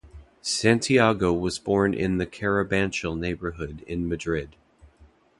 Santiago 0.41 1.31
was 1.31 1.59
born 1.59 1.93
in 1.93 2.17
the 2.17 2.25
Carabanchel 2.25 3.15
neighbourhood 3.15 3.83
in 3.85 4.09
Madrid. 4.09 4.55